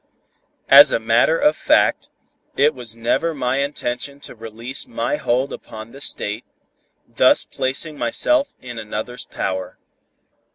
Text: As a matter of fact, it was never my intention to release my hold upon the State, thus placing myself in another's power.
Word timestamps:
As 0.67 0.91
a 0.91 0.97
matter 0.99 1.37
of 1.37 1.55
fact, 1.55 2.09
it 2.57 2.73
was 2.73 2.95
never 2.95 3.35
my 3.35 3.57
intention 3.57 4.19
to 4.21 4.33
release 4.33 4.87
my 4.87 5.17
hold 5.17 5.53
upon 5.53 5.91
the 5.91 6.01
State, 6.01 6.43
thus 7.07 7.45
placing 7.45 7.99
myself 7.99 8.55
in 8.59 8.79
another's 8.79 9.27
power. 9.27 9.77